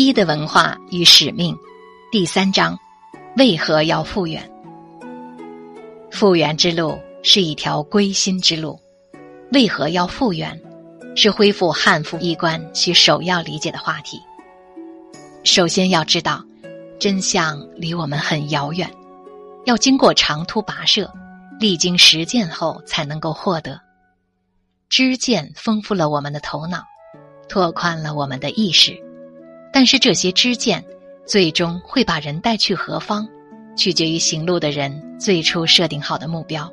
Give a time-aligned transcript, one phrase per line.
[0.00, 1.58] 一的文化与使命，
[2.12, 2.78] 第三章，
[3.36, 4.48] 为何要复原？
[6.08, 8.78] 复原之路是一条归心之路。
[9.52, 10.56] 为何要复原？
[11.16, 14.20] 是恢复汉服衣冠需首要理解的话题。
[15.42, 16.44] 首先要知道，
[17.00, 18.88] 真相离我们很遥远，
[19.64, 21.12] 要经过长途跋涉，
[21.58, 23.80] 历经实践后才能够获得。
[24.88, 26.84] 知见丰富了我们的头脑，
[27.48, 28.96] 拓宽了我们的意识，
[29.72, 30.84] 但是这些知见
[31.26, 33.28] 最终会把人带去何方，
[33.76, 36.72] 取决于行路的人最初设定好的目标。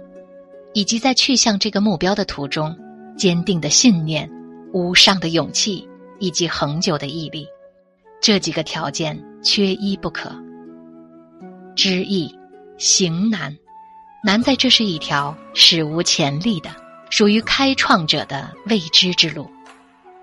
[0.74, 2.78] 以及在去向这个目标的途中，
[3.18, 4.30] 坚定的信念、
[4.74, 5.88] 无上的勇气
[6.20, 7.48] 以及恒久的毅力，
[8.22, 10.30] 这几个条件缺一不可。
[11.78, 12.30] 知易
[12.78, 13.58] 行难，
[14.22, 16.70] 难在这是一条史无前例的、
[17.10, 19.50] 属于开创者的未知之路。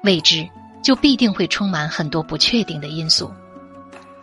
[0.05, 0.47] 未知
[0.83, 3.33] 就必定会充满很多不确定的因素，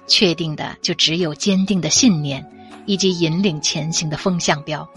[0.07, 2.45] 确定的就只有坚定的信念
[2.85, 4.87] 以及引领前行的风向标。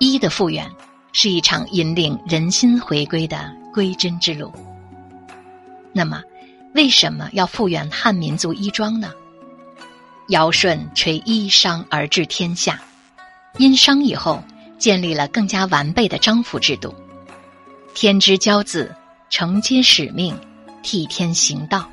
[0.00, 0.70] 一的复原
[1.12, 4.52] 是一场引领人心回归的归真之路。
[5.92, 6.22] 那么，
[6.74, 9.12] 为什么要复原汉民族衣装呢？
[10.28, 12.80] 尧舜垂衣裳而治天下，
[13.56, 14.42] 殷商以后
[14.78, 16.94] 建立了更加完备的章服制度。
[17.94, 18.94] 天之骄子
[19.30, 20.38] 承接使命，
[20.82, 21.88] 替天行道，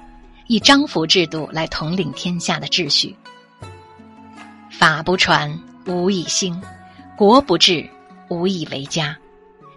[0.47, 3.16] 以章服制度来统领天下的秩序。
[4.69, 6.59] 法不传，无以兴；
[7.17, 7.89] 国不治。
[8.28, 9.16] 无以为家，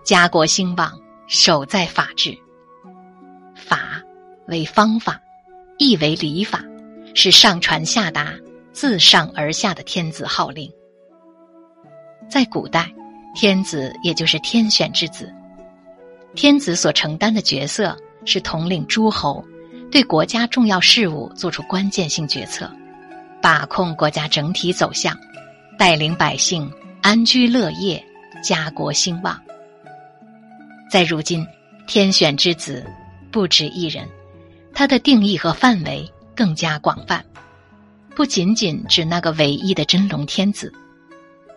[0.03, 2.35] 家国兴旺，守在法治。
[3.55, 4.03] 法
[4.47, 5.21] 为方法，
[5.77, 6.65] 亦为礼法，
[7.15, 8.33] 是上传下达、
[8.73, 10.73] 自上而下的天子号令。
[12.31, 12.91] 在古代，
[13.35, 15.31] 天子也就是天选之子，
[16.35, 19.45] 天子所承担的角色是统领诸侯，
[19.91, 22.71] 对国家重要事务做出关键性决策，
[23.41, 25.19] 把控国家整体走向，
[25.79, 26.71] 带领百姓
[27.03, 28.05] 安居乐业。
[28.41, 29.37] 家国兴旺。
[30.89, 31.45] 在如今，
[31.89, 32.87] 天选之子
[33.33, 34.07] 不止一人，
[34.73, 37.25] 他的定义和范围更加广泛，
[38.15, 40.73] 不仅仅指那个唯一的真龙天子。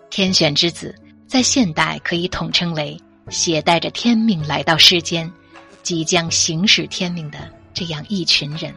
[0.10, 0.96] 天选之子
[1.28, 3.00] 在现代可以统称为
[3.30, 5.32] 携带着天命来到世间，
[5.84, 7.38] 即将行使天命的
[7.74, 8.74] 这样一群人。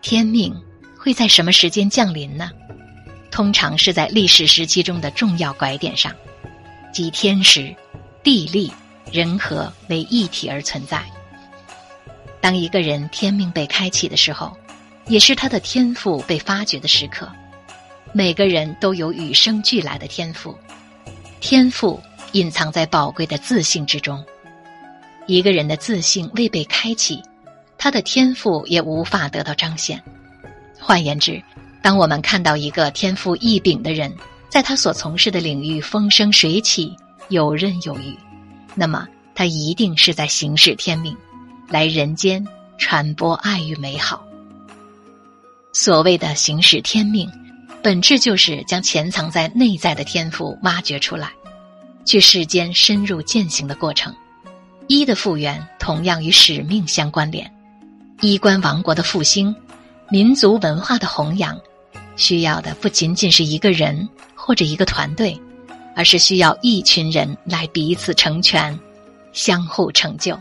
[0.00, 0.54] 天命
[0.98, 2.50] 会在什么时间降临呢？
[3.30, 6.12] 通常是在历史时期中的重要拐点上。
[6.92, 7.74] 即天时、
[8.24, 8.72] 地利、
[9.12, 11.04] 人和为一体而存在。
[12.40, 14.56] 当一个人天命被开启的时候，
[15.06, 17.30] 也是他的天赋被发掘的时刻。
[18.12, 20.56] 每个人都有与生俱来的天赋，
[21.40, 22.00] 天赋
[22.32, 24.24] 隐藏在宝贵的自信之中。
[25.26, 27.22] 一个人的自信未被开启，
[27.76, 30.02] 他的天赋也无法得到彰显。
[30.78, 31.42] 换言之，
[31.82, 34.14] 当我们看到一个天赋异禀的人，
[34.48, 36.96] 在他所从事的领域风生水起、
[37.28, 38.16] 游刃有余，
[38.74, 41.16] 那么他一定是在行使天命，
[41.68, 42.46] 来人间
[42.78, 44.24] 传播爱与美好。
[45.72, 47.30] 所谓的行使天命，
[47.82, 51.30] 本质就是将潜藏在内在的天赋挖掘出来，
[52.04, 54.14] 去世间深入践行的过程。
[54.86, 57.50] 一的复原同样与使命相关联，
[58.20, 59.54] 衣冠王国的复兴、
[60.10, 61.58] 民族文化的弘扬，
[62.16, 64.08] 需要的不仅仅是一个人。
[64.40, 65.38] 或者一个团队，
[65.94, 68.80] 而是需要一群人来彼此成全、
[69.34, 70.40] 相互成就。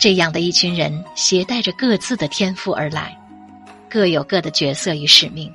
[0.00, 3.16] 这样的一群人携带着各自的天赋而来，
[3.88, 5.48] 各有各的角色与使命。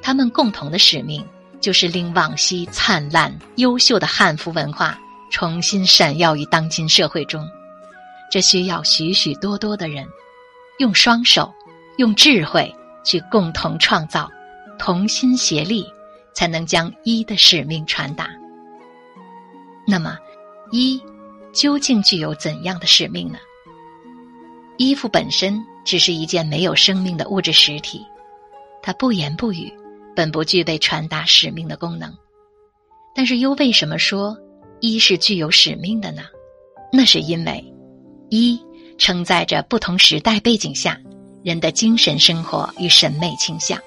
[0.00, 1.22] 他们共同的使命
[1.60, 4.98] 就是令往昔灿烂、优秀的汉服文化
[5.30, 7.46] 重新闪耀于当今社会中。
[8.30, 10.06] 这需要许许多多的人
[10.78, 11.52] 用双手、
[11.98, 14.30] 用智慧去共同创造，
[14.78, 15.86] 同心协力。
[16.32, 18.30] 才能将一的使命传达。
[19.86, 20.16] 那么，
[20.70, 20.98] 一
[21.52, 23.38] 究竟具有怎样的使命呢？
[24.78, 28.00] 衣服本身只是一件没有生命的物质实体，
[28.80, 29.70] 它不言不语，
[30.14, 32.16] 本不具备传达使命的功能。
[33.14, 34.36] 但是，又为什么说
[34.80, 36.22] 一是具有使命的呢？
[36.92, 37.64] 那是因为
[38.28, 38.60] 一
[38.98, 41.00] 承载着不同时代背景下
[41.42, 43.78] 人的精神生活与审美倾向。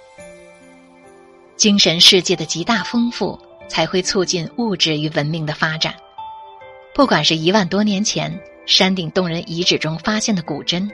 [1.56, 3.40] 精神世界的极大丰富，
[3.70, 5.94] 才会促进物质与文明的发展。
[6.94, 10.90] 不管是一万多年前山顶洞人遗址中发现的古针，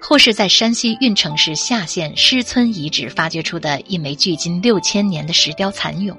[0.00, 6.16] 或是在山西运城市夏县师村遗址发掘出的一枚距今六千年的石雕蚕俑，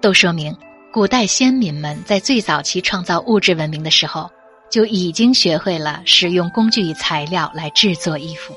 [0.00, 0.56] 都说明
[0.92, 4.28] 古代先民们在最早期创造物质文明的时候，
[4.70, 8.54] 就已经学会了使用工具与材料来制作衣服。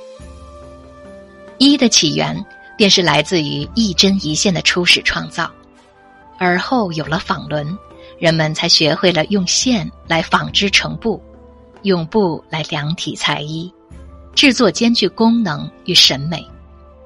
[1.58, 2.44] 衣的起源
[2.78, 5.52] 便是来自于一针一线的初始创造，
[6.40, 7.78] 而后有了纺轮，
[8.18, 11.22] 人们才学会了用线来纺织成布，
[11.84, 13.72] 用布来量体裁衣，
[14.34, 16.46] 制作兼具功能与审美，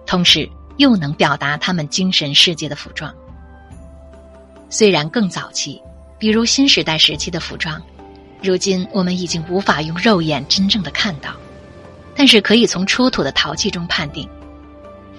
[0.05, 3.13] 同时又能表达他们精神世界的服装。
[4.69, 5.81] 虽然更早期，
[6.17, 7.81] 比如新时代时期的服装。
[8.43, 11.31] 如今我们已经无法用肉眼真正的看到，
[12.15, 14.29] 但是可以从出土的陶器中判定。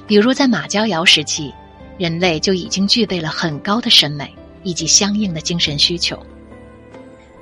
[0.07, 1.53] 比如在马交窑时期，
[1.99, 4.33] 人类就已经具备了很高的审美
[4.63, 6.25] 以及相应的精神需求。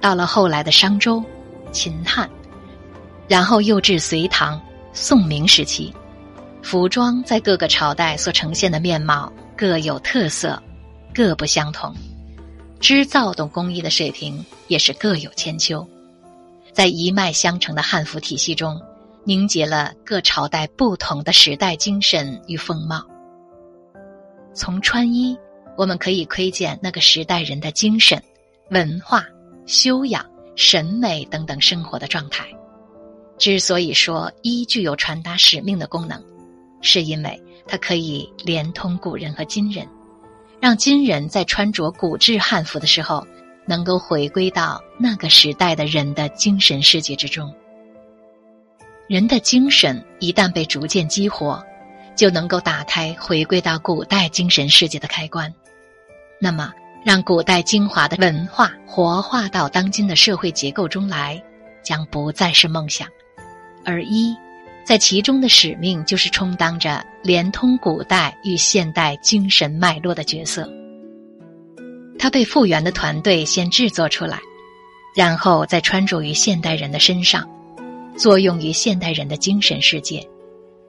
[0.01, 1.23] 到了后来的商周、
[1.71, 2.31] 秦汉，
[3.29, 4.61] 然后又至隋唐、
[4.93, 5.93] 宋明时期，
[6.63, 10.63] 服装在各个朝代所呈现的面貌各有特色，
[11.15, 11.95] 各不相同。
[12.81, 15.87] 织造等工艺的水平也是各有千秋，
[16.73, 18.79] 在一脉相承的汉服体系中，
[19.25, 23.03] 凝结了各朝代不同的时代精神与风貌。
[24.53, 25.35] 从穿衣，
[25.79, 28.23] 我们可以窥见那个时代人的精神、
[28.71, 29.25] 文化、
[29.65, 30.25] 修养、
[30.57, 32.47] 审美等等生活的状态。
[33.45, 36.19] 之所以说衣具有传达使命的功能，
[36.81, 39.87] 是因为它可以连通古人和今人。
[40.63, 43.23] 让今人在穿着古制汉服的时候，
[43.67, 47.55] 能够回归到那个时代的人的精神世界之中。
[49.09, 51.63] 人的精神一旦被逐渐激活，
[52.17, 55.53] 就能够打开回归到古代精神世界的开关。
[56.41, 56.73] 那么，
[57.05, 61.45] 让古代精华的文化活化到当今的社会结构中来，
[61.83, 63.07] 将不再是梦想，
[63.85, 64.35] 而一。
[64.85, 70.71] 在其中的使命就是充当着连通古代与现代精神脉络的角色。
[72.19, 74.39] 它被复原的团队先制作出来，
[75.17, 77.49] 然后再穿着于现代人的身上，
[78.15, 80.23] 作用于现代人的精神世界，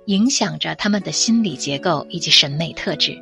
[0.07, 3.18] 影响着他们的心理结构以及审美特质，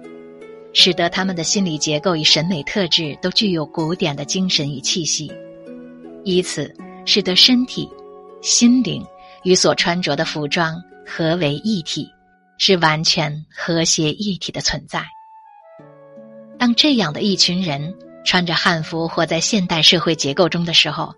[0.74, 5.32] 使得他们的心理结构与审美特质都具有古典的精神与气息，
[6.24, 6.74] 以此
[7.06, 7.88] 使得身体、
[8.42, 9.06] 心灵。
[9.44, 12.10] 与所穿着的服装合为一体，
[12.58, 15.04] 是完全和谐一体的存在。
[16.58, 17.94] 当这样的一群人
[18.24, 21.14] 穿着汉服活在现代社会结构中的时候，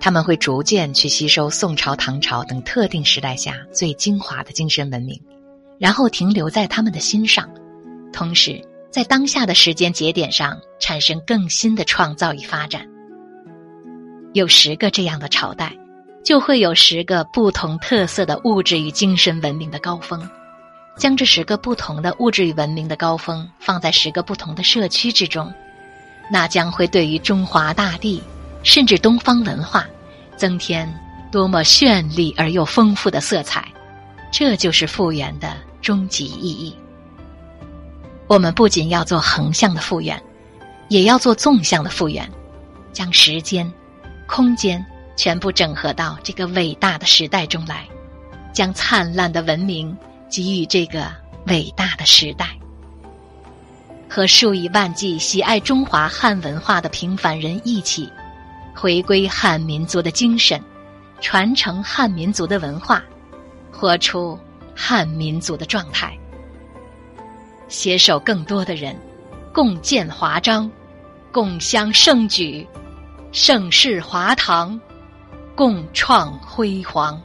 [0.00, 5.20] 他们会逐渐去吸收宋朝、唐朝等特定时代下最精华的精神文明，
[5.78, 7.46] 然后停留在他们的心上，
[8.10, 8.58] 同时
[8.90, 12.86] 在当下的时间节点上产生更新的创造与发展。
[14.32, 15.76] 有十个这样的朝代。
[16.22, 20.28] 就会有十个不同特色的物质与精神文明的高峰，
[20.96, 25.52] 将这十个不同的物质与文明的高峰放在十个不同的社区之中，
[26.30, 28.22] 那将会对于中华大地，
[28.62, 29.86] 甚至东方文化，
[30.36, 30.92] 增添
[31.32, 33.66] 多么绚丽而又丰富的色彩。
[34.30, 36.76] 这就是复原的终极意义。
[38.28, 40.22] 我们不仅要做横向的复原，
[40.88, 42.30] 也要做纵向的复原，
[42.92, 43.68] 将时间、
[44.28, 44.84] 空间。
[45.16, 47.86] 全部整合到这个伟大的时代中来，
[48.52, 49.96] 将灿烂的文明
[50.30, 51.06] 给予这个
[51.46, 52.48] 伟大的时代，
[54.08, 58.10] 和数以万计喜爱中华汉文化的平凡人一起，
[58.74, 60.60] 回归汉民族的精神，
[61.20, 63.02] 传承汉民族的文化，
[63.70, 64.38] 活出
[64.74, 66.16] 汉民族的状态，
[67.68, 68.98] 携手更多的人，
[69.52, 70.70] 共建华章，
[71.30, 72.66] 共襄盛举，
[73.32, 74.80] 盛世华堂。
[75.60, 77.20] 共创辉煌。